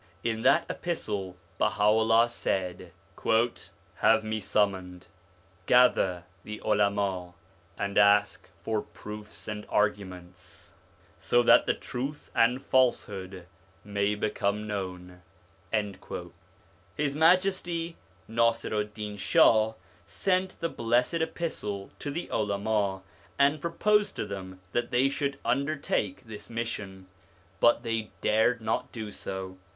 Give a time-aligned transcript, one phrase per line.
[0.23, 2.91] In that epistle Baha'ullah said:
[3.97, 5.05] 'Have me summoned,
[5.67, 7.35] gather the Ulama,
[7.77, 10.73] and ask for proofs and arguments,
[11.19, 13.45] so that the truth and falsehood
[13.83, 15.21] may become known.'
[15.71, 15.99] H.M.
[16.97, 19.73] Nasiru'd Din Shah
[20.07, 23.03] sent the blessed epistle to the Ulama
[23.37, 27.07] and proposed to them that they should under take this mission,
[27.59, 29.59] but they dared not do so.